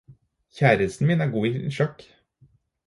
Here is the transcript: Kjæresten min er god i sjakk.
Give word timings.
Kjæresten 0.55 1.07
min 1.09 1.23
er 1.27 1.31
god 1.37 1.47
i 1.47 1.71
sjakk. 1.77 1.99